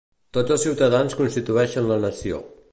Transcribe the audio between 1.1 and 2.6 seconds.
constitueixen la nació.